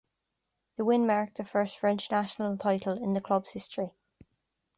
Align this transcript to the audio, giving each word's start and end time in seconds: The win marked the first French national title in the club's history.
The 0.77 0.83
win 0.85 1.05
marked 1.05 1.37
the 1.37 1.45
first 1.45 1.77
French 1.77 2.09
national 2.09 2.57
title 2.57 2.93
in 2.93 3.13
the 3.13 3.21
club's 3.21 3.51
history. 3.51 3.91